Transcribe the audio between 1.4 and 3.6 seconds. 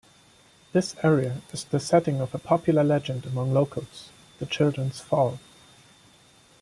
is the setting of a popular legend among